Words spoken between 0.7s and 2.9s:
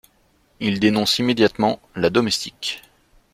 dénonce immédiatement la domestique.